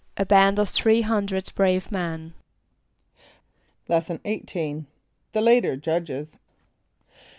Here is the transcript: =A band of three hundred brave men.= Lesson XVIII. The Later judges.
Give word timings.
=A 0.17 0.25
band 0.25 0.57
of 0.57 0.67
three 0.67 1.01
hundred 1.01 1.51
brave 1.53 1.91
men.= 1.91 2.33
Lesson 3.87 4.19
XVIII. 4.25 4.85
The 5.33 5.41
Later 5.41 5.75
judges. 5.77 6.39